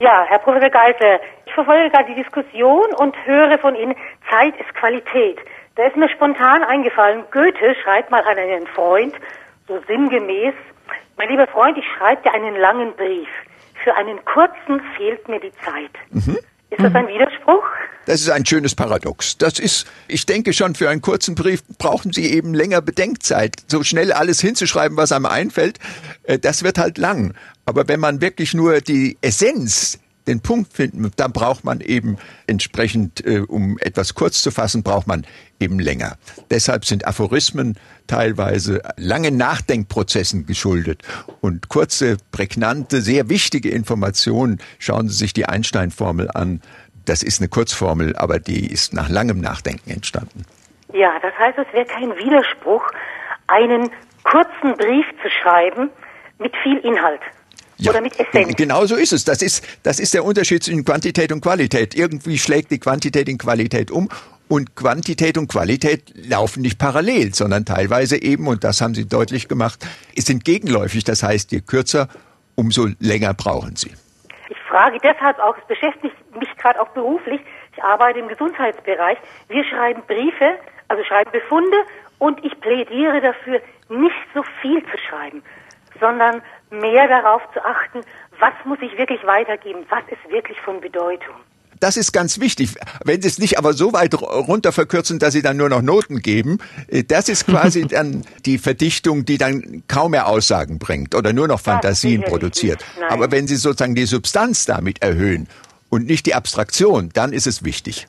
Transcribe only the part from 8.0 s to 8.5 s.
mal an